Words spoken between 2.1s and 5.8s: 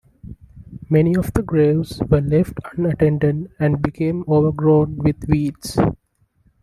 left unattended and became overgrown with weeds.